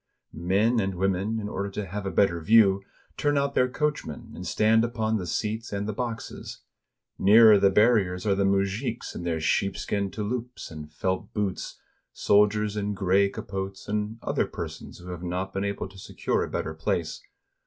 [0.33, 2.81] Men and women, in order to have a better view,
[3.17, 6.63] turn out their coachmen, and stand upon the seats and the boxes.
[7.19, 11.79] Nearer the bar riers are the mujiks in their sheepskin touloupes and felt boots,
[12.13, 16.49] soldiers in gray capotes, and other persons who have not been able to secure a
[16.49, 17.21] better place.